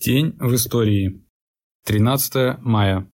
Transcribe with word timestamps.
День 0.00 0.36
в 0.38 0.54
истории. 0.54 1.26
13 1.84 2.58
мая. 2.60 3.10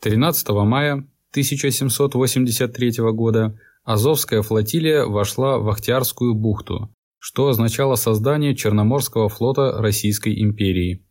13 0.00 0.48
мая 0.48 0.94
1783 1.32 2.92
года 3.12 3.60
Азовская 3.84 4.40
флотилия 4.40 5.04
вошла 5.04 5.58
в 5.58 5.68
Ахтиарскую 5.68 6.34
бухту, 6.34 6.90
что 7.18 7.48
означало 7.48 7.96
создание 7.96 8.56
Черноморского 8.56 9.28
флота 9.28 9.72
Российской 9.72 10.42
империи. 10.42 11.04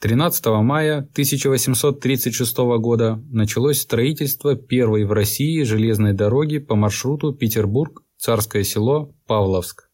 13 0.00 0.46
мая 0.46 0.98
1836 0.98 2.56
года 2.80 3.22
началось 3.30 3.82
строительство 3.82 4.56
первой 4.56 5.04
в 5.04 5.12
России 5.12 5.62
железной 5.62 6.12
дороги 6.12 6.58
по 6.58 6.74
маршруту 6.74 7.32
Петербург, 7.32 8.02
Царское 8.16 8.64
село, 8.64 9.14
Павловск. 9.28 9.87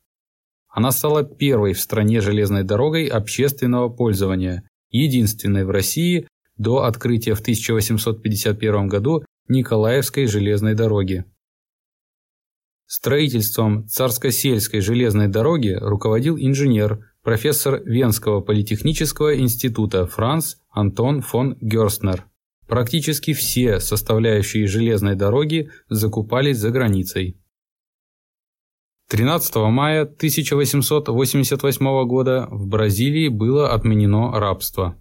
Она 0.74 0.90
стала 0.90 1.22
первой 1.22 1.72
в 1.72 1.80
стране 1.80 2.20
железной 2.20 2.64
дорогой 2.64 3.06
общественного 3.06 3.88
пользования, 3.88 4.68
единственной 4.90 5.64
в 5.64 5.70
России 5.70 6.26
до 6.56 6.82
открытия 6.82 7.34
в 7.34 7.40
1851 7.40 8.88
году 8.88 9.22
Николаевской 9.46 10.26
железной 10.26 10.74
дороги. 10.74 11.26
Строительством 12.86 13.86
Царско-сельской 13.86 14.80
железной 14.80 15.28
дороги 15.28 15.78
руководил 15.80 16.36
инженер, 16.36 17.08
профессор 17.22 17.80
Венского 17.84 18.40
политехнического 18.40 19.38
института 19.38 20.08
Франц 20.08 20.56
Антон 20.70 21.22
фон 21.22 21.56
Герстнер. 21.60 22.26
Практически 22.66 23.32
все 23.32 23.78
составляющие 23.78 24.66
железной 24.66 25.14
дороги 25.14 25.70
закупались 25.88 26.58
за 26.58 26.70
границей. 26.70 27.38
13 29.14 29.54
мая 29.70 30.02
1888 30.02 32.04
года 32.04 32.48
в 32.50 32.66
Бразилии 32.66 33.28
было 33.28 33.72
отменено 33.72 34.32
рабство. 34.40 34.96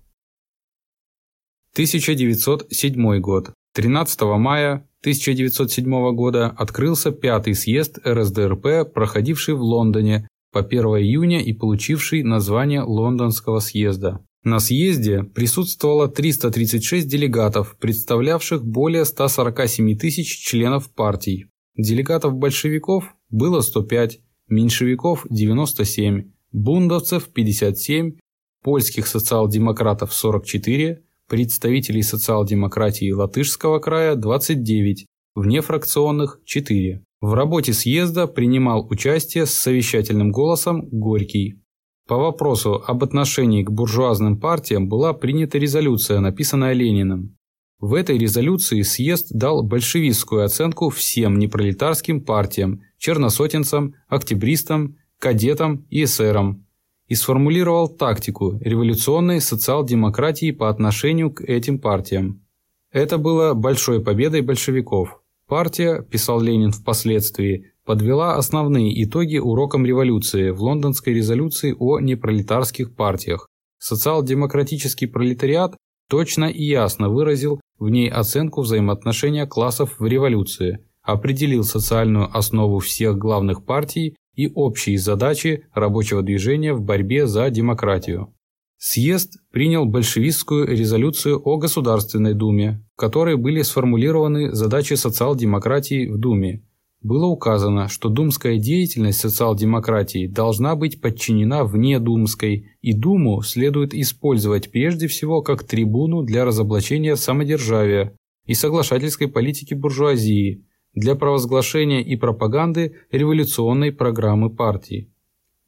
1907 1.72 3.20
год. 3.22 3.50
13 3.74 4.22
мая 4.38 4.88
1907 5.00 6.14
года 6.14 6.46
открылся 6.46 7.12
пятый 7.12 7.56
съезд 7.56 7.98
РСДРП, 8.06 8.94
проходивший 8.94 9.56
в 9.56 9.62
Лондоне 9.62 10.28
по 10.52 10.60
1 10.60 10.84
июня 10.84 11.42
и 11.42 11.52
получивший 11.52 12.22
название 12.22 12.84
Лондонского 12.84 13.62
съезда. 13.62 14.24
На 14.44 14.60
съезде 14.60 15.24
присутствовало 15.24 16.08
336 16.08 17.08
делегатов, 17.08 17.76
представлявших 17.80 18.64
более 18.64 19.06
147 19.06 19.98
тысяч 19.98 20.46
членов 20.46 20.94
партий. 20.94 21.48
Делегатов 21.76 22.36
большевиков 22.36 23.16
было 23.34 23.62
105, 23.62 24.20
меньшевиков– 24.48 25.26
97, 25.30 26.32
бундовцев– 26.52 27.30
57, 27.34 28.18
польских 28.64 29.08
социал-демократов– 29.08 30.14
44, 30.16 31.04
представителей 31.28 32.04
социал-демократии 32.04 33.12
Латышского 33.12 33.80
края– 33.80 34.16
29, 34.16 35.08
внефракционных– 35.36 36.42
4. 36.46 37.04
В 37.22 37.34
работе 37.34 37.74
съезда 37.74 38.28
принимал 38.28 38.88
участие 38.88 39.48
с 39.48 39.54
совещательным 39.54 40.32
голосом 40.32 40.88
Горький. 40.92 41.60
По 42.08 42.18
вопросу 42.18 42.84
об 42.86 43.04
отношении 43.04 43.64
к 43.64 43.72
буржуазным 43.72 44.40
партиям 44.40 44.88
была 44.88 45.14
принята 45.14 45.58
резолюция, 45.58 46.20
написанная 46.20 46.74
Лениным. 46.74 47.36
В 47.84 47.96
этой 47.96 48.18
резолюции 48.18 48.82
съезд 48.82 49.28
дал 49.32 49.62
большевистскую 49.62 50.46
оценку 50.46 50.90
всем 50.90 51.38
непролетарским 51.38 52.24
партиям, 52.24 52.82
черносотенцам, 52.98 53.96
октябристам, 54.08 54.96
кадетам 55.20 55.86
и 55.90 56.06
эсерам 56.06 56.66
и 57.10 57.16
сформулировал 57.16 57.90
тактику 57.90 58.58
революционной 58.62 59.42
социал-демократии 59.42 60.52
по 60.52 60.70
отношению 60.70 61.32
к 61.34 61.42
этим 61.42 61.78
партиям. 61.78 62.46
Это 62.90 63.18
было 63.18 63.54
большой 63.54 64.02
победой 64.02 64.44
большевиков. 64.44 65.22
Партия, 65.50 66.04
писал 66.04 66.40
Ленин 66.40 66.72
впоследствии, 66.72 67.74
подвела 67.84 68.38
основные 68.38 69.04
итоги 69.04 69.40
урокам 69.40 69.86
революции 69.86 70.52
в 70.52 70.62
лондонской 70.62 71.14
резолюции 71.14 71.76
о 71.78 72.00
непролетарских 72.00 72.96
партиях. 72.96 73.50
Социал-демократический 73.78 75.08
пролетариат 75.08 75.76
точно 76.10 76.46
и 76.46 76.64
ясно 76.64 77.10
выразил 77.10 77.60
в 77.80 77.90
ней 77.90 78.10
оценку 78.10 78.62
взаимоотношения 78.62 79.46
классов 79.46 80.00
в 80.00 80.06
революции, 80.06 80.80
определил 81.02 81.64
социальную 81.64 82.36
основу 82.36 82.80
всех 82.80 83.18
главных 83.18 83.66
партий 83.66 84.16
и 84.36 84.50
общие 84.54 84.98
задачи 84.98 85.66
рабочего 85.74 86.22
движения 86.22 86.74
в 86.74 86.82
борьбе 86.82 87.28
за 87.28 87.50
демократию. 87.50 88.34
Съезд 88.78 89.38
принял 89.52 89.86
большевистскую 89.86 90.68
резолюцию 90.68 91.42
о 91.42 91.58
Государственной 91.58 92.34
Думе, 92.34 92.84
в 92.96 93.00
которой 93.00 93.38
были 93.38 93.62
сформулированы 93.62 94.54
задачи 94.54 94.96
социал-демократии 94.96 96.10
в 96.10 96.18
Думе, 96.18 96.64
было 97.04 97.26
указано, 97.26 97.90
что 97.90 98.10
думская 98.10 98.58
деятельность 98.58 99.20
социал-демократии 99.20 100.28
должна 100.28 100.76
быть 100.76 101.02
подчинена 101.02 101.66
внедумской, 101.66 102.72
и 102.82 102.94
Думу 102.94 103.42
следует 103.44 103.94
использовать 103.94 104.72
прежде 104.72 105.08
всего 105.08 105.42
как 105.42 105.64
трибуну 105.64 106.24
для 106.24 106.46
разоблачения 106.46 107.16
самодержавия 107.16 108.16
и 108.46 108.54
соглашательской 108.54 109.28
политики 109.28 109.74
буржуазии, 109.74 110.66
для 110.94 111.16
провозглашения 111.16 112.02
и 112.02 112.16
пропаганды 112.16 112.96
революционной 113.12 113.92
программы 113.92 114.50
партии. 114.50 115.13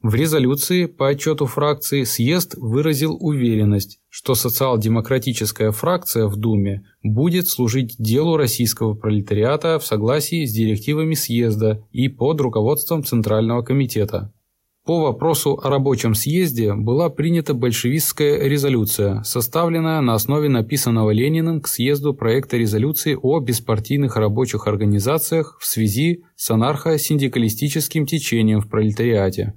В 0.08 0.14
резолюции 0.14 0.86
по 0.86 1.08
отчету 1.08 1.46
фракции 1.46 2.04
съезд 2.04 2.54
выразил 2.56 3.16
уверенность, 3.18 3.98
что 4.08 4.36
социал-демократическая 4.36 5.72
фракция 5.72 6.28
в 6.28 6.36
Думе 6.36 6.84
будет 7.02 7.48
служить 7.48 7.96
делу 7.98 8.36
российского 8.36 8.94
пролетариата 8.94 9.80
в 9.80 9.84
согласии 9.84 10.46
с 10.46 10.52
директивами 10.52 11.14
съезда 11.14 11.82
и 11.90 12.08
под 12.08 12.40
руководством 12.40 13.02
Центрального 13.02 13.62
комитета. 13.62 14.32
По 14.84 15.02
вопросу 15.02 15.58
о 15.60 15.70
рабочем 15.70 16.14
съезде 16.14 16.72
была 16.74 17.10
принята 17.10 17.52
большевистская 17.52 18.48
резолюция, 18.48 19.24
составленная 19.24 20.00
на 20.02 20.14
основе 20.14 20.48
написанного 20.48 21.10
Лениным 21.10 21.60
к 21.60 21.66
съезду 21.66 22.14
проекта 22.14 22.56
резолюции 22.58 23.18
о 23.20 23.40
беспартийных 23.40 24.14
рабочих 24.14 24.68
организациях 24.68 25.58
в 25.60 25.66
связи 25.66 26.22
с 26.36 26.48
анархо-синдикалистическим 26.52 28.06
течением 28.06 28.60
в 28.60 28.68
пролетариате. 28.68 29.54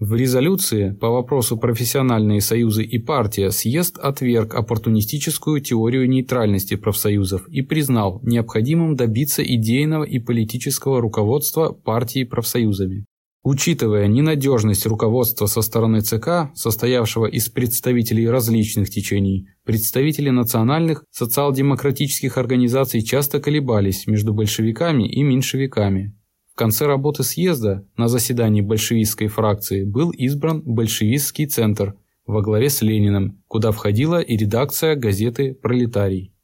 В 0.00 0.14
резолюции 0.14 0.92
по 0.98 1.10
вопросу 1.10 1.58
профессиональные 1.58 2.40
союзы 2.40 2.84
и 2.84 2.98
партия 2.98 3.50
съезд 3.50 3.98
отверг 3.98 4.54
оппортунистическую 4.54 5.60
теорию 5.60 6.08
нейтральности 6.08 6.76
профсоюзов 6.76 7.46
и 7.48 7.60
признал 7.60 8.18
необходимым 8.22 8.96
добиться 8.96 9.42
идейного 9.44 10.04
и 10.04 10.18
политического 10.18 11.02
руководства 11.02 11.72
партии 11.72 12.24
профсоюзами. 12.24 13.04
Учитывая 13.42 14.06
ненадежность 14.06 14.86
руководства 14.86 15.44
со 15.44 15.60
стороны 15.60 16.00
ЦК, 16.00 16.50
состоявшего 16.54 17.26
из 17.26 17.50
представителей 17.50 18.26
различных 18.26 18.88
течений, 18.88 19.48
представители 19.64 20.30
национальных 20.30 21.04
социал-демократических 21.10 22.38
организаций 22.38 23.02
часто 23.02 23.38
колебались 23.38 24.06
между 24.06 24.32
большевиками 24.32 25.06
и 25.06 25.22
меньшевиками, 25.22 26.14
конце 26.60 26.84
работы 26.84 27.22
съезда 27.22 27.86
на 27.96 28.06
заседании 28.06 28.60
большевистской 28.60 29.28
фракции 29.28 29.82
был 29.84 30.10
избран 30.10 30.60
большевистский 30.62 31.46
центр 31.46 31.94
во 32.26 32.42
главе 32.42 32.68
с 32.68 32.82
Лениным, 32.82 33.42
куда 33.48 33.72
входила 33.72 34.20
и 34.20 34.36
редакция 34.36 34.94
газеты 34.94 35.54
«Пролетарий». 35.54 36.34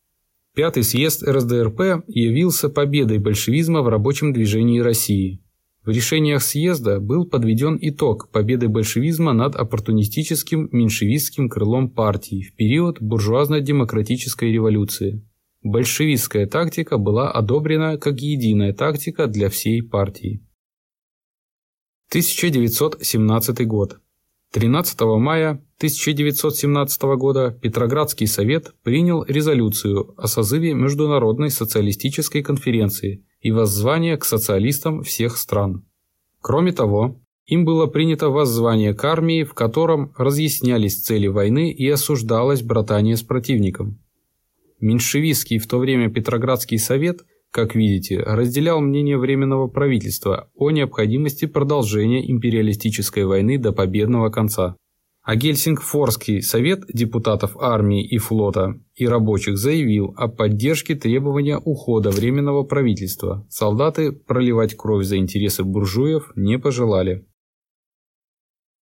Пятый 0.54 0.84
съезд 0.84 1.22
РСДРП 1.22 2.06
явился 2.08 2.70
победой 2.70 3.18
большевизма 3.18 3.82
в 3.82 3.88
рабочем 3.88 4.32
движении 4.32 4.80
России. 4.80 5.42
В 5.84 5.90
решениях 5.90 6.42
съезда 6.42 6.98
был 6.98 7.26
подведен 7.26 7.76
итог 7.78 8.30
победы 8.32 8.68
большевизма 8.68 9.34
над 9.34 9.54
оппортунистическим 9.54 10.70
меньшевистским 10.72 11.50
крылом 11.50 11.90
партии 11.90 12.40
в 12.40 12.56
период 12.56 13.02
буржуазно-демократической 13.02 14.50
революции 14.50 15.22
большевистская 15.70 16.46
тактика 16.46 16.98
была 16.98 17.30
одобрена 17.30 17.98
как 17.98 18.20
единая 18.20 18.72
тактика 18.72 19.26
для 19.26 19.48
всей 19.50 19.82
партии. 19.82 20.42
1917 22.10 23.66
год. 23.66 23.98
13 24.52 25.00
мая 25.18 25.62
1917 25.78 27.02
года 27.18 27.50
Петроградский 27.60 28.26
совет 28.26 28.74
принял 28.82 29.24
резолюцию 29.24 30.14
о 30.16 30.28
созыве 30.28 30.72
Международной 30.72 31.50
социалистической 31.50 32.42
конференции 32.42 33.26
и 33.40 33.50
воззвание 33.50 34.16
к 34.16 34.24
социалистам 34.24 35.02
всех 35.02 35.36
стран. 35.36 35.84
Кроме 36.40 36.72
того, 36.72 37.20
им 37.46 37.64
было 37.64 37.86
принято 37.86 38.28
воззвание 38.28 38.94
к 38.94 39.04
армии, 39.04 39.44
в 39.44 39.52
котором 39.54 40.12
разъяснялись 40.16 41.02
цели 41.02 41.26
войны 41.26 41.70
и 41.70 41.88
осуждалось 41.88 42.62
братание 42.62 43.16
с 43.16 43.22
противником. 43.22 44.00
Меньшевистский 44.80 45.58
в 45.58 45.66
то 45.66 45.78
время 45.78 46.10
Петроградский 46.10 46.78
совет, 46.78 47.24
как 47.50 47.74
видите, 47.74 48.20
разделял 48.20 48.80
мнение 48.80 49.16
Временного 49.16 49.68
правительства 49.68 50.50
о 50.54 50.70
необходимости 50.70 51.46
продолжения 51.46 52.30
империалистической 52.30 53.24
войны 53.24 53.58
до 53.58 53.72
победного 53.72 54.28
конца. 54.30 54.76
А 55.22 55.34
Гельсингфорский 55.34 56.40
совет 56.40 56.84
депутатов 56.86 57.56
армии 57.58 58.06
и 58.06 58.16
флота 58.18 58.78
и 58.94 59.08
рабочих 59.08 59.58
заявил 59.58 60.14
о 60.16 60.28
поддержке 60.28 60.94
требования 60.94 61.58
ухода 61.58 62.10
Временного 62.10 62.62
правительства. 62.62 63.44
Солдаты 63.48 64.12
проливать 64.12 64.76
кровь 64.76 65.04
за 65.04 65.16
интересы 65.16 65.64
буржуев 65.64 66.30
не 66.36 66.60
пожелали. 66.60 67.26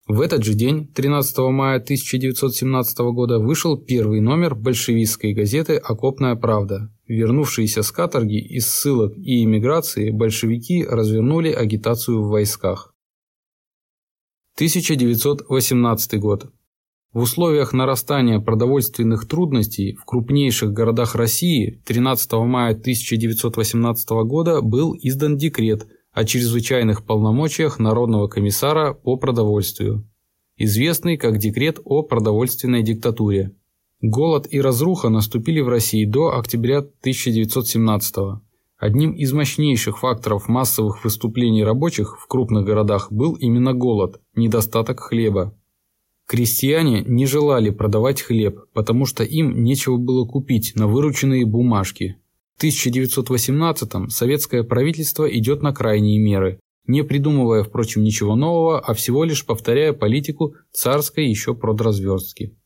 В 0.06 0.20
этот 0.20 0.44
же 0.44 0.52
день, 0.52 0.86
13 0.88 1.38
мая 1.50 1.76
1917 1.76 2.98
года, 3.14 3.38
вышел 3.38 3.78
первый 3.78 4.20
номер 4.20 4.54
большевистской 4.54 5.32
газеты 5.32 5.76
«Окопная 5.76 6.36
правда». 6.36 6.92
Вернувшиеся 7.06 7.82
с 7.82 7.90
каторги, 7.90 8.38
из 8.38 8.66
ссылок 8.66 9.16
и 9.16 9.44
эмиграции, 9.44 10.10
большевики 10.10 10.84
развернули 10.84 11.50
агитацию 11.50 12.22
в 12.22 12.28
войсках. 12.28 12.94
1918 14.56 16.20
год. 16.20 16.52
В 17.14 17.20
условиях 17.20 17.72
нарастания 17.72 18.40
продовольственных 18.40 19.26
трудностей 19.26 19.94
в 19.94 20.04
крупнейших 20.04 20.70
городах 20.72 21.14
России 21.14 21.80
13 21.86 22.32
мая 22.32 22.72
1918 22.72 24.10
года 24.26 24.60
был 24.60 24.94
издан 25.00 25.38
декрет 25.38 25.86
о 26.14 26.24
чрезвычайных 26.24 27.04
полномочиях 27.04 27.78
Народного 27.78 28.28
комиссара 28.28 28.94
по 28.94 29.16
продовольствию, 29.16 30.08
известный 30.56 31.18
как 31.18 31.38
декрет 31.38 31.80
о 31.84 32.02
продовольственной 32.02 32.82
диктатуре. 32.82 33.54
Голод 34.00 34.46
и 34.50 34.60
разруха 34.60 35.10
наступили 35.10 35.60
в 35.60 35.68
России 35.68 36.06
до 36.06 36.38
октября 36.38 36.78
1917 36.78 38.16
года. 38.16 38.40
Одним 38.76 39.12
из 39.12 39.32
мощнейших 39.32 40.00
факторов 40.00 40.48
массовых 40.48 41.04
выступлений 41.04 41.64
рабочих 41.64 42.18
в 42.20 42.26
крупных 42.26 42.64
городах 42.64 43.10
был 43.10 43.34
именно 43.34 43.72
голод, 43.72 44.20
недостаток 44.34 45.00
хлеба. 45.00 45.56
Крестьяне 46.26 47.02
не 47.06 47.24
желали 47.24 47.70
продавать 47.70 48.20
хлеб, 48.20 48.58
потому 48.74 49.06
что 49.06 49.24
им 49.24 49.62
нечего 49.62 49.96
было 49.96 50.26
купить 50.26 50.74
на 50.74 50.86
вырученные 50.86 51.46
бумажки. 51.46 52.16
В 52.56 52.62
1918-м 52.62 54.10
советское 54.10 54.62
правительство 54.62 55.24
идет 55.24 55.62
на 55.62 55.72
крайние 55.72 56.20
меры, 56.20 56.60
не 56.86 57.02
придумывая, 57.02 57.64
впрочем, 57.64 58.04
ничего 58.04 58.36
нового, 58.36 58.80
а 58.80 58.94
всего 58.94 59.24
лишь 59.24 59.44
повторяя 59.44 59.92
политику 59.92 60.54
царской 60.72 61.26
еще 61.26 61.54
продразверстки. 61.54 62.56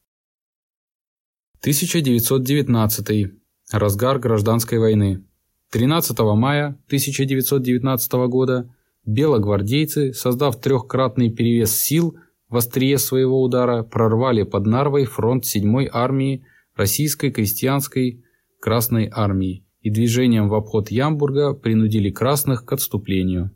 1919. 1.60 3.32
Разгар 3.72 4.18
гражданской 4.18 4.78
войны. 4.78 5.24
13 5.70 6.18
мая 6.18 6.78
1919 6.86 8.12
года 8.28 8.74
белогвардейцы, 9.04 10.12
создав 10.12 10.60
трехкратный 10.60 11.30
перевес 11.30 11.74
сил 11.74 12.16
в 12.48 12.56
острие 12.56 12.98
своего 12.98 13.42
удара, 13.42 13.82
прорвали 13.82 14.42
под 14.42 14.66
Нарвой 14.66 15.04
фронт 15.04 15.44
7-й 15.44 15.88
армии 15.92 16.44
Российской 16.74 17.30
крестьянской 17.30 18.24
Красной 18.60 19.10
армии 19.12 19.67
и 19.80 19.90
движением 19.90 20.48
в 20.48 20.54
обход 20.54 20.90
Ямбурга 20.90 21.54
принудили 21.54 22.10
красных 22.10 22.64
к 22.64 22.72
отступлению. 22.72 23.54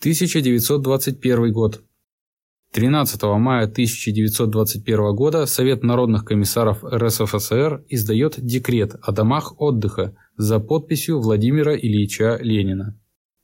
1921 0.00 1.52
год. 1.52 1.84
13 2.72 3.22
мая 3.22 3.64
1921 3.64 5.14
года 5.14 5.46
Совет 5.46 5.82
народных 5.82 6.24
комиссаров 6.24 6.82
РСФСР 6.82 7.84
издает 7.88 8.40
декрет 8.40 8.94
о 9.02 9.12
домах 9.12 9.60
отдыха 9.60 10.16
за 10.36 10.58
подписью 10.58 11.20
Владимира 11.20 11.76
Ильича 11.76 12.38
Ленина. 12.40 12.98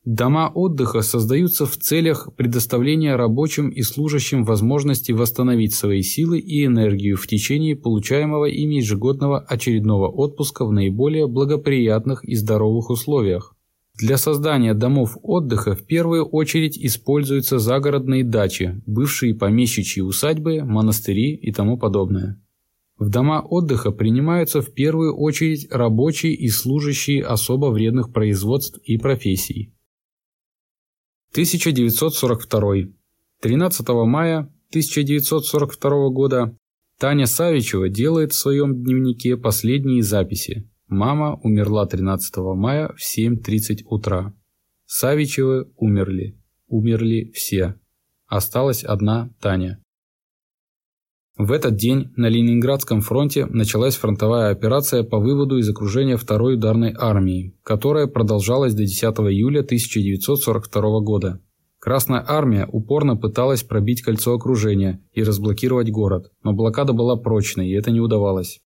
Дома 0.04 0.50
отдыха 0.54 1.02
создаются 1.02 1.66
в 1.66 1.76
целях 1.76 2.30
предоставления 2.36 3.16
рабочим 3.16 3.68
и 3.68 3.82
служащим 3.82 4.44
возможности 4.44 5.12
восстановить 5.12 5.74
свои 5.74 6.02
силы 6.02 6.38
и 6.38 6.64
энергию 6.64 7.16
в 7.16 7.26
течение 7.26 7.76
получаемого 7.76 8.46
ими 8.46 8.76
ежегодного 8.76 9.40
очередного 9.40 10.08
отпуска 10.08 10.64
в 10.64 10.72
наиболее 10.72 11.26
благоприятных 11.26 12.24
и 12.24 12.36
здоровых 12.36 12.90
условиях. 12.90 13.54
Для 13.98 14.16
создания 14.16 14.74
домов 14.74 15.18
отдыха 15.22 15.74
в 15.74 15.84
первую 15.84 16.24
очередь 16.24 16.78
используются 16.78 17.58
загородные 17.58 18.22
дачи, 18.22 18.80
бывшие 18.86 19.34
помещичьи 19.34 20.00
усадьбы, 20.00 20.62
монастыри 20.62 21.34
и 21.34 21.52
тому 21.52 21.76
подобное. 21.76 22.40
В 22.96 23.10
дома 23.10 23.40
отдыха 23.40 23.90
принимаются 23.90 24.62
в 24.62 24.72
первую 24.72 25.16
очередь 25.16 25.66
рабочие 25.70 26.34
и 26.34 26.48
служащие 26.48 27.24
особо 27.24 27.66
вредных 27.66 28.12
производств 28.12 28.78
и 28.84 28.98
профессий. 28.98 29.74
1942. 31.32 32.92
13 33.40 33.88
мая 33.88 34.38
1942 34.70 36.08
года 36.10 36.56
Таня 36.98 37.26
Савичева 37.26 37.88
делает 37.88 38.32
в 38.32 38.36
своем 38.36 38.82
дневнике 38.82 39.36
последние 39.36 40.02
записи. 40.02 40.68
Мама 40.88 41.38
умерла 41.42 41.86
13 41.86 42.36
мая 42.56 42.88
в 42.96 43.00
7.30 43.00 43.84
утра. 43.84 44.34
Савичевы 44.86 45.70
умерли. 45.76 46.36
Умерли 46.66 47.30
все. 47.34 47.78
Осталась 48.26 48.82
одна 48.82 49.30
Таня. 49.40 49.80
В 51.38 51.52
этот 51.52 51.76
день 51.76 52.10
на 52.16 52.28
Ленинградском 52.28 53.00
фронте 53.00 53.46
началась 53.46 53.94
фронтовая 53.94 54.50
операция 54.50 55.04
по 55.04 55.20
выводу 55.20 55.58
из 55.58 55.68
окружения 55.68 56.16
второй 56.16 56.54
ударной 56.54 56.92
армии, 56.98 57.56
которая 57.62 58.08
продолжалась 58.08 58.74
до 58.74 58.82
10 58.82 59.04
июля 59.04 59.60
1942 59.60 61.00
года. 61.00 61.40
Красная 61.78 62.24
армия 62.26 62.66
упорно 62.66 63.16
пыталась 63.16 63.62
пробить 63.62 64.02
кольцо 64.02 64.34
окружения 64.34 65.00
и 65.12 65.22
разблокировать 65.22 65.92
город, 65.92 66.32
но 66.42 66.52
блокада 66.54 66.92
была 66.92 67.14
прочной, 67.14 67.68
и 67.68 67.74
это 67.74 67.92
не 67.92 68.00
удавалось. 68.00 68.60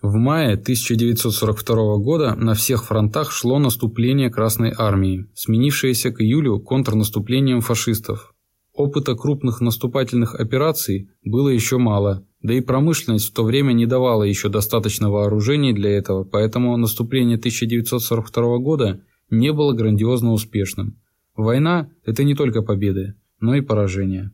В 0.00 0.14
мае 0.14 0.52
1942 0.52 1.96
года 1.96 2.36
на 2.36 2.54
всех 2.54 2.84
фронтах 2.84 3.32
шло 3.32 3.58
наступление 3.58 4.30
Красной 4.30 4.72
Армии, 4.76 5.26
сменившееся 5.34 6.12
к 6.12 6.20
июлю 6.20 6.60
контрнаступлением 6.60 7.62
фашистов. 7.62 8.33
Опыта 8.74 9.14
крупных 9.14 9.60
наступательных 9.60 10.34
операций 10.34 11.08
было 11.22 11.48
еще 11.48 11.78
мало, 11.78 12.26
да 12.42 12.54
и 12.54 12.60
промышленность 12.60 13.30
в 13.30 13.32
то 13.32 13.44
время 13.44 13.72
не 13.72 13.86
давала 13.86 14.24
еще 14.24 14.48
достаточно 14.48 15.10
вооружений 15.10 15.72
для 15.72 15.90
этого, 15.90 16.24
поэтому 16.24 16.76
наступление 16.76 17.38
1942 17.38 18.58
года 18.58 19.00
не 19.30 19.52
было 19.52 19.72
грандиозно 19.74 20.32
успешным. 20.32 21.00
Война– 21.36 21.88
это 22.04 22.24
не 22.24 22.34
только 22.34 22.62
победы, 22.62 23.14
но 23.38 23.54
и 23.54 23.60
поражения. 23.60 24.32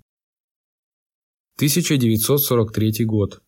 1943 1.57 3.05
год. 3.05 3.43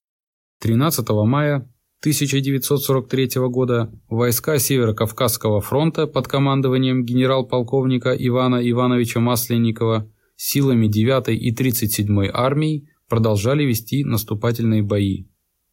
13 0.60 1.08
мая 1.08 1.56
1943 2.00 3.30
года 3.48 3.90
войска 4.10 4.58
Северо-Кавказского 4.58 5.62
фронта 5.62 6.06
под 6.06 6.28
командованием 6.28 7.04
генерал-полковника 7.04 8.14
Ивана 8.14 8.60
Ивановича 8.68 9.20
Масленникова 9.20 10.10
силами 10.42 10.88
9 10.88 11.28
и 11.28 11.52
37 11.52 12.28
армий 12.32 12.88
продолжали 13.08 13.62
вести 13.62 14.02
наступательные 14.02 14.82
бои. 14.82 15.26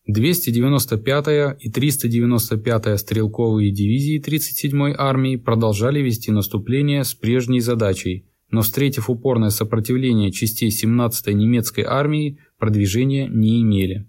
295-я 0.08 1.58
и 1.60 1.72
395-я 1.72 2.98
стрелковые 2.98 3.72
дивизии 3.72 4.22
37-й 4.22 4.94
армии 4.96 5.38
продолжали 5.38 6.02
вести 6.02 6.32
наступление 6.32 7.04
с 7.04 7.16
прежней 7.16 7.62
задачей, 7.62 8.30
но 8.52 8.62
встретив 8.62 9.10
упорное 9.10 9.50
сопротивление 9.50 10.32
частей 10.32 10.70
17-й 10.70 11.34
немецкой 11.34 11.86
армии, 11.86 12.38
продвижения 12.60 13.28
не 13.28 13.62
имели. 13.64 14.08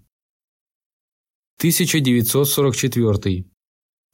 1944. 1.57 3.45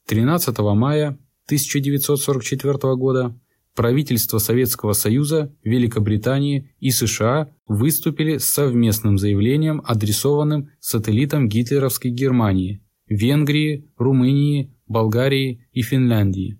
13 0.06 0.58
мая 0.58 1.08
1944 1.46 2.96
года 2.96 3.38
правительства 3.78 4.38
Советского 4.38 4.92
Союза, 4.92 5.54
Великобритании 5.62 6.74
и 6.80 6.90
США 6.90 7.52
выступили 7.68 8.38
с 8.38 8.46
совместным 8.46 9.18
заявлением, 9.18 9.80
адресованным 9.86 10.70
сателлитам 10.80 11.48
гитлеровской 11.48 12.10
Германии, 12.10 12.82
Венгрии, 13.06 13.88
Румынии, 13.96 14.74
Болгарии 14.88 15.64
и 15.70 15.82
Финляндии. 15.82 16.58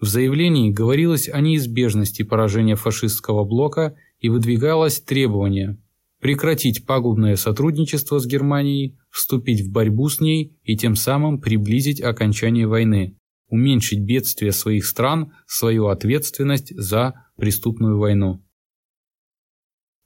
В 0.00 0.06
заявлении 0.06 0.70
говорилось 0.70 1.28
о 1.28 1.40
неизбежности 1.40 2.22
поражения 2.22 2.76
фашистского 2.76 3.42
блока 3.44 3.96
и 4.20 4.28
выдвигалось 4.28 5.00
требование 5.00 5.78
прекратить 6.20 6.86
пагубное 6.86 7.34
сотрудничество 7.34 8.20
с 8.20 8.26
Германией, 8.26 8.96
вступить 9.10 9.62
в 9.62 9.72
борьбу 9.72 10.08
с 10.08 10.20
ней 10.20 10.56
и 10.62 10.76
тем 10.76 10.94
самым 10.94 11.40
приблизить 11.40 12.00
окончание 12.00 12.68
войны, 12.68 13.16
уменьшить 13.50 14.00
бедствия 14.00 14.52
своих 14.52 14.86
стран, 14.86 15.32
свою 15.46 15.88
ответственность 15.88 16.72
за 16.76 17.26
преступную 17.36 17.98
войну. 17.98 18.42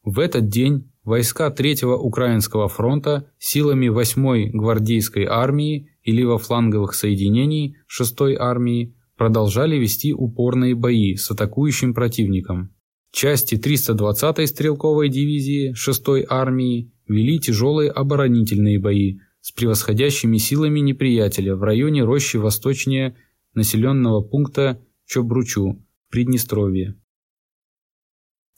В 0.03 0.19
этот 0.19 0.49
день 0.49 0.91
войска 1.03 1.51
Третьего 1.51 1.97
Украинского 1.97 2.69
фронта 2.69 3.31
силами 3.39 3.87
8-й 3.87 4.51
гвардейской 4.51 5.25
армии 5.25 5.91
и 6.03 6.13
левофланговых 6.13 6.95
соединений 6.95 7.77
6-й 7.89 8.37
армии 8.37 8.95
продолжали 9.17 9.77
вести 9.77 10.13
упорные 10.13 10.75
бои 10.75 11.15
с 11.17 11.31
атакующим 11.31 11.95
противником. 11.95 12.75
Части 13.13 13.55
320-й 13.55 14.47
стрелковой 14.47 15.09
дивизии 15.09 15.73
6-й 15.73 16.27
армии 16.29 16.93
вели 17.07 17.39
тяжелые 17.39 17.91
оборонительные 17.91 18.81
бои 18.81 19.19
с 19.41 19.53
превосходящими 19.53 20.37
силами 20.39 20.81
неприятеля 20.81 21.55
в 21.55 21.63
районе 21.63 22.03
рощи 22.03 22.39
восточнее 22.39 23.17
населенного 23.55 24.21
пункта 24.21 24.81
Чобручу 25.07 25.83
в 26.07 26.11
Приднестровье. 26.11 26.95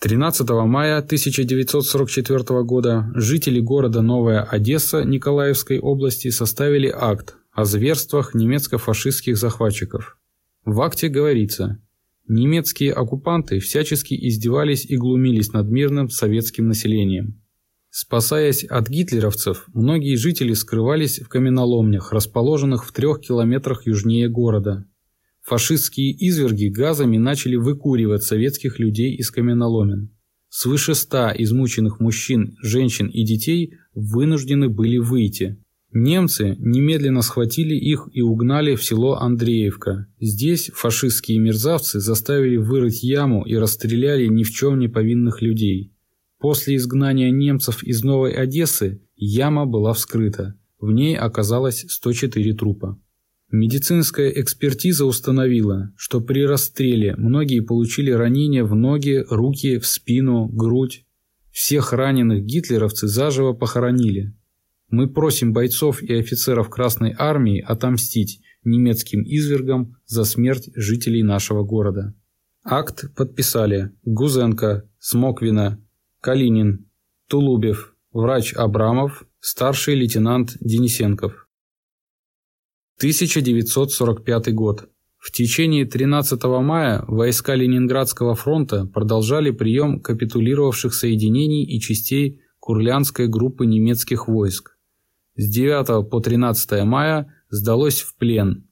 13 0.00 0.48
мая 0.50 0.98
1944 0.98 2.62
года 2.64 3.10
жители 3.14 3.60
города 3.60 4.02
Новая 4.02 4.42
Одесса 4.42 5.04
Николаевской 5.04 5.78
области 5.78 6.30
составили 6.30 6.88
акт 6.94 7.36
о 7.52 7.64
зверствах 7.64 8.34
немецко-фашистских 8.34 9.36
захватчиков. 9.36 10.18
В 10.64 10.80
акте 10.82 11.08
говорится– 11.08 11.80
Немецкие 12.28 12.92
оккупанты 12.92 13.60
всячески 13.60 14.14
издевались 14.14 14.84
и 14.84 14.96
глумились 14.96 15.52
над 15.52 15.68
мирным 15.68 16.10
советским 16.10 16.66
населением. 16.66 17.40
Спасаясь 17.98 18.62
от 18.62 18.90
гитлеровцев, 18.90 19.64
многие 19.72 20.16
жители 20.16 20.52
скрывались 20.52 21.18
в 21.18 21.28
каменоломнях, 21.30 22.12
расположенных 22.12 22.84
в 22.84 22.92
трех 22.92 23.22
километрах 23.22 23.86
южнее 23.86 24.28
города. 24.28 24.84
Фашистские 25.44 26.12
изверги 26.12 26.66
газами 26.66 27.16
начали 27.16 27.56
выкуривать 27.56 28.22
советских 28.22 28.78
людей 28.78 29.16
из 29.16 29.30
каменоломен. 29.30 30.14
Свыше 30.50 30.94
ста 30.94 31.32
измученных 31.38 31.98
мужчин, 31.98 32.58
женщин 32.60 33.06
и 33.06 33.24
детей 33.24 33.72
вынуждены 33.94 34.68
были 34.68 34.98
выйти. 34.98 35.56
Немцы 35.90 36.54
немедленно 36.58 37.22
схватили 37.22 37.76
их 37.76 38.10
и 38.12 38.20
угнали 38.20 38.74
в 38.74 38.84
село 38.84 39.14
Андреевка. 39.14 40.06
Здесь 40.20 40.70
фашистские 40.74 41.38
мерзавцы 41.38 42.00
заставили 42.00 42.58
вырыть 42.58 43.02
яму 43.02 43.46
и 43.46 43.54
расстреляли 43.54 44.26
ни 44.26 44.42
в 44.42 44.50
чем 44.50 44.78
не 44.78 44.88
повинных 44.88 45.40
людей. 45.40 45.95
После 46.46 46.76
изгнания 46.76 47.32
немцев 47.32 47.82
из 47.82 48.04
Новой 48.04 48.30
Одессы 48.30 49.02
яма 49.16 49.66
была 49.66 49.92
вскрыта. 49.94 50.54
В 50.78 50.92
ней 50.92 51.16
оказалось 51.16 51.84
104 51.88 52.54
трупа. 52.54 53.02
Медицинская 53.50 54.28
экспертиза 54.28 55.06
установила, 55.06 55.92
что 55.96 56.20
при 56.20 56.46
расстреле 56.46 57.16
многие 57.16 57.62
получили 57.62 58.12
ранения 58.12 58.62
в 58.62 58.76
ноги, 58.76 59.24
руки, 59.28 59.80
в 59.80 59.88
спину, 59.88 60.46
грудь. 60.46 61.04
Всех 61.50 61.92
раненых 61.92 62.44
гитлеровцы 62.44 63.08
заживо 63.08 63.52
похоронили. 63.52 64.32
Мы 64.88 65.08
просим 65.08 65.52
бойцов 65.52 66.00
и 66.00 66.14
офицеров 66.14 66.70
Красной 66.70 67.12
Армии 67.18 67.60
отомстить 67.60 68.40
немецким 68.62 69.24
извергам 69.24 69.96
за 70.06 70.22
смерть 70.22 70.70
жителей 70.76 71.24
нашего 71.24 71.64
города. 71.64 72.14
Акт 72.62 73.12
подписали 73.16 73.90
Гузенко, 74.04 74.88
Смоквина, 75.00 75.82
Калинин, 76.20 76.88
Тулубев, 77.28 77.94
врач 78.12 78.54
Абрамов, 78.54 79.24
старший 79.40 79.94
лейтенант 79.94 80.56
Денисенков. 80.60 81.48
1945 82.98 84.54
год. 84.54 84.88
В 85.18 85.32
течение 85.32 85.84
13 85.84 86.42
мая 86.44 87.04
войска 87.08 87.54
Ленинградского 87.54 88.34
фронта 88.34 88.86
продолжали 88.86 89.50
прием 89.50 90.00
капитулировавших 90.00 90.94
соединений 90.94 91.64
и 91.64 91.80
частей 91.80 92.40
Курлянской 92.58 93.28
группы 93.28 93.66
немецких 93.66 94.28
войск 94.28 94.76
с 95.36 95.48
9 95.48 96.08
по 96.08 96.20
13 96.20 96.84
мая 96.84 97.32
сдалось 97.50 98.00
в 98.00 98.16
плен 98.16 98.68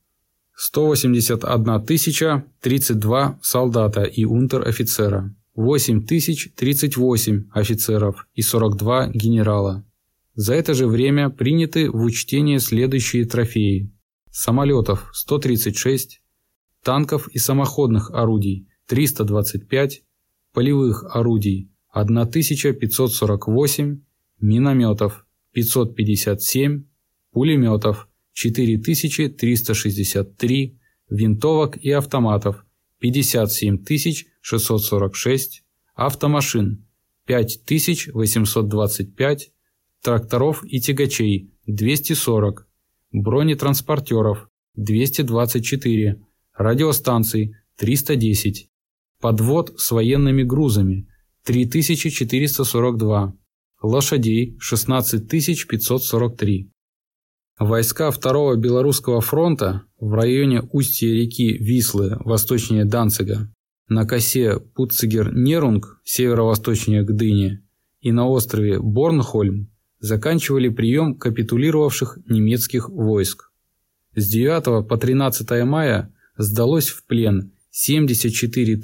181 0.56 1.84
тысяча 1.84 2.44
32 2.60 3.38
солдата 3.42 4.02
и 4.04 4.24
унтер-офицера, 4.24 5.34
8 5.54 6.06
тысяч 6.06 6.52
38 6.56 7.50
офицеров 7.52 8.26
и 8.34 8.42
42 8.42 9.10
генерала. 9.10 9.86
За 10.34 10.54
это 10.54 10.74
же 10.74 10.88
время 10.88 11.30
приняты 11.30 11.88
в 11.90 12.02
учтение 12.02 12.58
следующие 12.58 13.24
трофеи. 13.24 13.92
Самолетов 14.30 15.08
136, 15.12 16.20
танков 16.82 17.28
и 17.28 17.38
самоходных 17.38 18.10
орудий 18.10 18.68
325, 18.86 20.02
полевых 20.52 21.04
орудий 21.14 21.70
1548, 21.92 24.00
минометов 24.40 25.24
557, 25.52 26.84
пулеметов 27.30 28.08
4363, 28.32 30.80
винтовок 31.10 31.76
и 31.76 31.92
автоматов 31.92 32.63
57646, 33.12 35.62
автомашин 35.94 36.86
5825, 37.26 39.52
тракторов 40.02 40.64
и 40.64 40.80
тягачей 40.80 41.52
240, 41.66 42.66
бронетранспортеров 43.12 44.48
224, 44.76 46.22
радиостанций 46.54 47.54
310, 47.76 48.70
подвод 49.20 49.78
с 49.78 49.90
военными 49.90 50.42
грузами 50.42 51.06
3442, 51.44 53.36
лошадей 53.82 54.56
16 54.58 55.28
543. 55.28 56.70
Войска 57.58 58.10
Второго 58.10 58.56
Белорусского 58.56 59.20
фронта 59.20 59.82
в 60.00 60.12
районе 60.12 60.62
устья 60.72 61.08
реки 61.08 61.56
Вислы, 61.56 62.16
восточнее 62.24 62.84
Данцига, 62.84 63.48
на 63.88 64.04
косе 64.04 64.58
Пуцигер-Нерунг, 64.58 66.00
северо-восточнее 66.02 67.04
Гдыни, 67.04 67.60
и 68.00 68.10
на 68.10 68.28
острове 68.28 68.80
Борнхольм 68.80 69.70
заканчивали 70.00 70.68
прием 70.68 71.14
капитулировавших 71.14 72.18
немецких 72.28 72.88
войск. 72.88 73.52
С 74.16 74.28
9 74.28 74.88
по 74.88 74.96
13 74.96 75.64
мая 75.64 76.12
сдалось 76.36 76.88
в 76.88 77.04
плен 77.04 77.52
74 77.70 78.74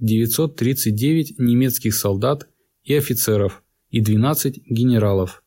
939 0.00 1.38
немецких 1.38 1.94
солдат 1.94 2.48
и 2.82 2.94
офицеров– 2.94 3.62
и 3.90 4.00
12 4.00 4.62
генералов. 4.68 5.42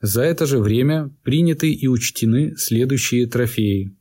За 0.00 0.22
это 0.22 0.46
же 0.46 0.58
время 0.58 1.10
приняты 1.22 1.72
и 1.72 1.86
учтены 1.86 2.54
следующие 2.56 3.26
трофеи. 3.26 3.96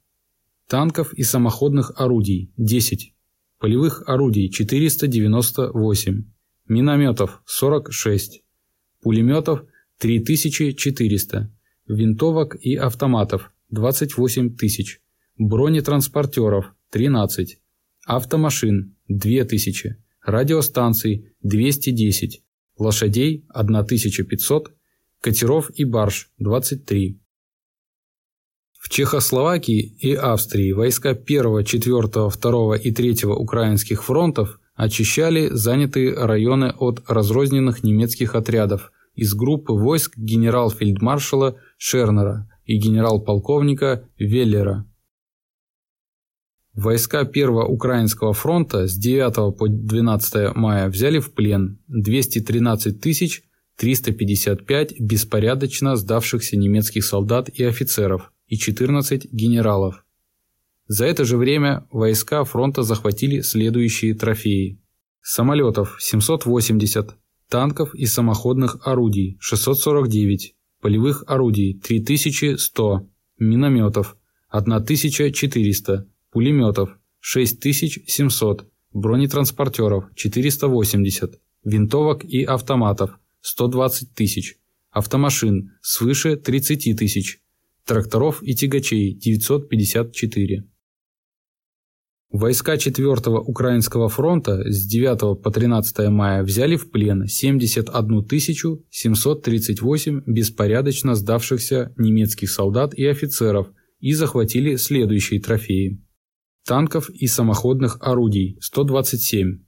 Танков 0.68 1.14
и 1.14 1.24
самоходных 1.24 1.94
орудий– 1.96 2.52
10, 2.58 3.14
полевых 3.60 4.04
орудий– 4.08 4.50
498, 4.52 6.26
минометов– 6.68 7.42
46, 7.46 8.44
пулеметов– 9.02 9.64
3400, 10.00 11.52
винтовок 11.88 12.56
и 12.60 12.76
автоматов– 12.76 13.52
28 13.70 14.58
тысяч, 14.58 15.02
бронетранспортеров– 15.38 16.74
13, 16.92 17.58
автомашин– 18.06 18.96
2000, 19.08 19.96
радиостанций– 20.24 21.32
210, 21.42 22.44
лошадей 22.78 23.46
1500, 23.50 24.76
катеров 25.26 25.72
и 25.74 25.86
барж 25.86 26.30
23. 26.38 27.20
В 28.80 28.90
Чехословакии 28.90 29.82
и 29.82 30.14
Австрии 30.14 30.72
войска 30.72 31.10
1, 31.10 31.64
4, 31.66 32.08
2 32.08 32.78
и 32.78 32.92
3 32.92 33.26
украинских 33.26 34.04
фронтов 34.04 34.60
очищали 34.76 35.50
занятые 35.52 36.14
районы 36.14 36.76
от 36.78 37.02
разрозненных 37.08 37.84
немецких 37.84 38.36
отрядов 38.36 38.92
из 39.16 39.34
группы 39.34 39.74
войск 39.74 40.16
генерал-фельдмаршала 40.16 41.56
Шернера 41.80 42.48
и 42.66 42.78
генерал-полковника 42.78 44.08
Веллера. 44.20 44.86
Войска 46.76 47.26
Первого 47.26 47.66
Украинского 47.66 48.34
фронта 48.34 48.86
с 48.86 48.96
9 48.96 49.58
по 49.58 49.68
12 49.68 50.56
мая 50.56 50.88
взяли 50.88 51.18
в 51.18 51.34
плен 51.34 51.80
213 51.88 53.02
355 53.78 55.00
беспорядочно 55.00 55.96
сдавшихся 55.96 56.58
немецких 56.58 57.04
солдат 57.04 57.50
и 57.50 57.64
офицеров 57.64 58.32
и 58.48 58.58
14 58.58 59.32
генералов. 59.32 60.06
За 60.88 61.06
это 61.06 61.26
же 61.26 61.38
время 61.38 61.88
войска 61.92 62.44
фронта 62.44 62.84
захватили 62.84 63.42
следующие 63.42 64.14
трофеи. 64.14 64.80
Самолетов 65.22 65.98
780, 66.00 67.16
танков 67.50 67.96
и 67.96 68.06
самоходных 68.06 68.78
орудий 68.86 69.38
649, 69.40 70.56
полевых 70.82 71.24
орудий 71.26 71.80
3100, 71.80 73.08
минометов 73.40 74.16
1400, 74.50 76.08
пулеметов 76.32 76.98
6700, 77.20 78.68
бронетранспортеров 78.94 80.06
480, 80.16 81.40
винтовок 81.64 82.24
и 82.24 82.44
автоматов 82.44 83.20
120 83.46 84.16
тысяч, 84.16 84.58
автомашин 84.90 85.78
свыше 85.84 86.36
30 86.36 86.98
тысяч, 86.98 87.42
тракторов 87.86 88.42
и 88.42 88.56
тягачей 88.56 89.14
954. 89.14 90.68
Войска 92.32 92.74
4-го 92.74 93.40
Украинского 93.40 94.10
фронта 94.10 94.64
с 94.68 94.88
9 94.88 95.44
по 95.44 95.52
13 95.52 96.10
мая 96.10 96.44
взяли 96.44 96.76
в 96.76 96.90
плен 96.90 97.28
71 97.28 98.26
738 98.90 100.22
беспорядочно 100.26 101.14
сдавшихся 101.14 101.94
немецких 101.98 102.50
солдат 102.50 102.96
и 102.96 103.06
офицеров 103.06 103.72
и 104.00 104.14
захватили 104.14 104.76
следующие 104.76 105.40
трофеи. 105.40 106.04
Танков 106.66 107.12
и 107.12 107.28
самоходных 107.28 108.00
орудий– 108.02 108.58
127, 108.60 109.60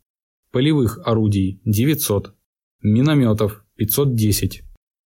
полевых 0.51 0.99
орудий– 1.05 1.61
900, 1.63 2.33
минометов– 2.81 3.63
510, 3.77 4.63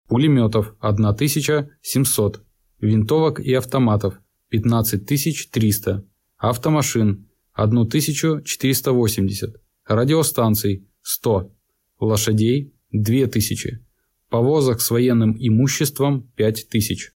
пулеметов– 0.08 0.76
1700, 0.80 2.44
винтовок 2.80 3.40
и 3.40 3.54
автоматов– 3.54 4.20
15300, 4.50 6.04
автомашин– 6.38 7.28
1480, 7.54 9.56
радиостанций– 9.86 10.88
100, 11.02 11.52
лошадей– 12.00 12.74
2000, 12.92 13.86
повозок 14.30 14.82
с 14.82 14.90
военным 14.90 15.36
имуществом– 15.38 16.32
5000. 16.36 17.14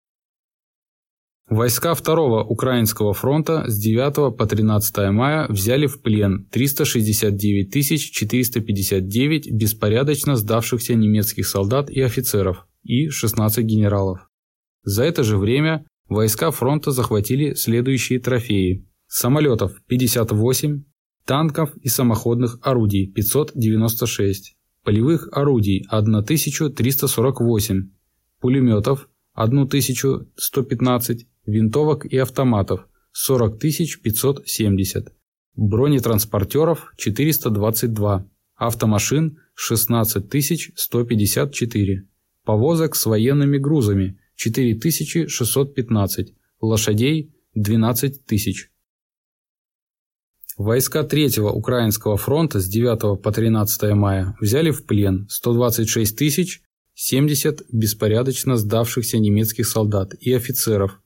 Войска 1.53 1.93
Второго 1.93 2.43
Украинского 2.43 3.13
фронта 3.13 3.65
с 3.67 3.77
9 3.77 4.35
по 4.35 4.47
13 4.47 5.11
мая 5.11 5.45
взяли 5.47 5.85
в 5.85 6.01
плен 6.01 6.47
369 6.51 8.11
459 8.11 9.51
беспорядочно 9.51 10.35
сдавшихся 10.35 10.95
немецких 10.95 11.47
солдат 11.47 11.91
и 11.91 12.01
офицеров 12.01 12.65
и 12.81 13.09
16 13.09 13.63
генералов. 13.65 14.27
За 14.83 15.03
это 15.03 15.23
же 15.23 15.37
время 15.37 15.85
войска 16.09 16.49
фронта 16.49 16.89
захватили 16.89 17.53
следующие 17.53 18.19
трофеи 18.19 18.87
самолетов 19.05 19.73
58, 19.87 20.85
танков 21.23 21.77
и 21.77 21.87
самоходных 21.87 22.57
орудий 22.63 23.11
596, 23.11 24.55
полевых 24.83 25.29
орудий 25.31 25.85
1348, 25.87 27.91
пулеметов 28.41 29.07
1115, 29.35 31.27
винтовок 31.45 32.05
и 32.05 32.17
автоматов 32.17 32.87
40 33.11 33.59
570, 33.59 35.13
бронетранспортеров 35.55 36.93
422, 36.97 38.29
автомашин 38.55 39.39
16 39.55 40.29
154, 40.75 42.07
повозок 42.43 42.95
с 42.95 43.05
военными 43.05 43.57
грузами 43.57 44.19
4615, 44.35 46.33
лошадей 46.61 47.35
12 47.55 48.25
тысяч. 48.25 48.71
Войска 50.57 51.03
Третьего 51.03 51.49
Украинского 51.49 52.15
фронта 52.17 52.59
с 52.59 52.67
9 52.67 53.21
по 53.21 53.31
13 53.31 53.93
мая 53.93 54.35
взяли 54.39 54.71
в 54.71 54.85
плен 54.85 55.27
126 55.29 56.15
тысяч 56.15 56.61
70 56.95 57.63
беспорядочно 57.71 58.55
сдавшихся 58.55 59.17
немецких 59.17 59.67
солдат 59.67 60.13
и 60.19 60.31
офицеров 60.31 61.02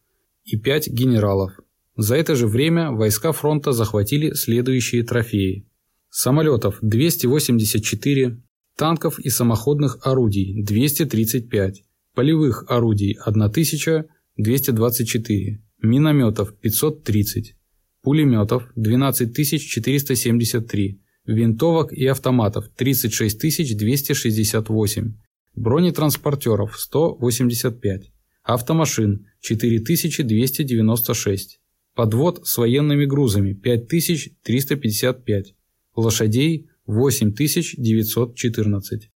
и 0.47 0.57
5 0.57 0.89
генералов. 0.89 1.51
За 1.97 2.15
это 2.15 2.35
же 2.35 2.47
время 2.47 2.89
войска 2.91 3.33
фронта 3.33 3.73
захватили 3.73 4.33
следующие 4.33 5.03
трофеи. 5.03 5.67
Самолетов 6.09 6.79
284, 6.81 8.41
танков 8.75 9.19
и 9.19 9.29
самоходных 9.29 9.99
орудий 10.03 10.63
235, 10.63 11.83
полевых 12.15 12.63
орудий 12.69 13.19
1224, 13.25 15.61
минометов 15.81 16.55
530, 16.55 17.55
пулеметов 18.01 18.71
12 18.75 19.35
473, 19.35 21.01
винтовок 21.25 21.91
и 21.91 22.05
автоматов 22.05 22.69
36 22.75 23.77
268, 23.77 25.13
бронетранспортеров 25.55 26.79
185, 26.79 28.11
автомашин 28.43 29.26
4296, 29.41 31.59
подвод 31.95 32.45
с 32.45 32.57
военными 32.57 33.05
грузами 33.05 33.53
5355, 33.53 35.55
лошадей 35.95 36.69
8914. 36.85 39.09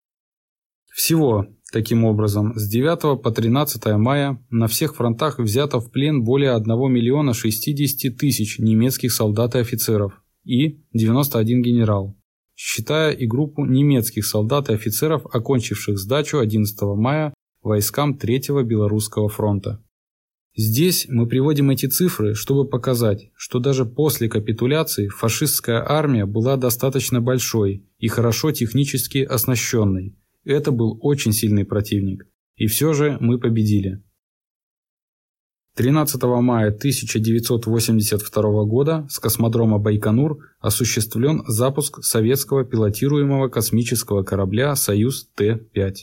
Всего, 0.91 1.47
таким 1.73 2.05
образом, 2.05 2.53
с 2.57 2.69
9 2.69 3.23
по 3.23 3.31
13 3.31 3.87
мая 3.99 4.45
на 4.51 4.67
всех 4.67 4.97
фронтах 4.97 5.39
взято 5.39 5.79
в 5.81 5.93
плен 5.93 6.25
более 6.25 6.55
1 6.55 6.67
миллиона 6.93 7.35
60 7.35 8.17
тысяч 8.17 8.59
немецких 8.59 9.13
солдат 9.13 9.55
и 9.55 9.59
офицеров 9.59 10.25
и 10.45 10.81
91 10.95 11.63
генерал, 11.63 12.17
считая 12.57 13.13
и 13.13 13.27
группу 13.27 13.65
немецких 13.65 14.27
солдат 14.27 14.71
и 14.71 14.73
офицеров, 14.73 15.25
окончивших 15.27 15.99
сдачу 15.99 16.39
11 16.39 16.81
мая 16.97 17.33
войскам 17.63 18.17
Третьего 18.17 18.63
Белорусского 18.63 19.29
фронта. 19.29 19.83
Здесь 20.61 21.07
мы 21.09 21.29
приводим 21.29 21.71
эти 21.71 21.87
цифры, 21.87 22.35
чтобы 22.35 22.69
показать, 22.69 23.31
что 23.37 23.61
даже 23.61 23.87
после 23.87 24.29
капитуляции 24.29 25.07
фашистская 25.07 25.89
армия 25.89 26.27
была 26.27 26.57
достаточно 26.57 27.21
большой 27.21 27.87
и 28.01 28.09
хорошо 28.09 28.51
технически 28.51 29.19
оснащенной, 29.19 30.17
это 30.45 30.73
был 30.73 30.99
очень 31.01 31.33
сильный 31.33 31.65
противник. 31.65 32.27
И 32.57 32.67
все 32.67 32.93
же 32.93 33.19
мы 33.21 33.39
победили. 33.39 34.03
13 35.77 36.21
мая 36.25 36.71
1982 36.71 38.65
года 38.65 39.07
с 39.09 39.21
космодрома 39.21 39.79
Байконур 39.79 40.39
осуществлен 40.59 41.45
запуск 41.47 42.03
советского 42.03 42.65
пилотируемого 42.65 43.49
космического 43.49 44.25
корабля 44.25 44.75
«Союз-Т-5». 44.75 45.95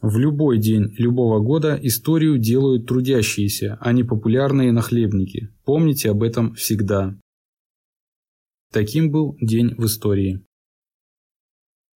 В 0.00 0.18
любой 0.18 0.58
день 0.58 0.94
любого 0.98 1.40
года 1.40 1.78
историю 1.80 2.38
делают 2.38 2.86
трудящиеся, 2.86 3.78
а 3.80 3.92
не 3.92 4.04
популярные 4.04 4.72
нахлебники. 4.72 5.50
Помните 5.64 6.10
об 6.10 6.22
этом 6.22 6.54
всегда. 6.54 7.16
Таким 8.72 9.10
был 9.10 9.36
день 9.40 9.74
в 9.76 9.86
истории. 9.86 10.44